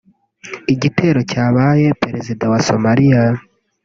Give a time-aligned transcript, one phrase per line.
[0.73, 3.21] Iki gitero cyabaye Perezida wa Somalia